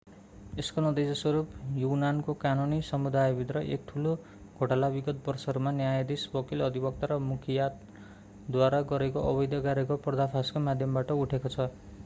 [0.53, 4.13] यसको नतिजा स्वरूप युनानको कानुनी समुदायभित्र एक ठूलो
[4.59, 11.69] घोटाला विगत वर्षहरूमा न्यायाधीश वकिल अधिवक्ता र मुख्तियारद्वारा गरेको अवैध कार्यको पर्दाफासको माध्यमबाट उठेको छ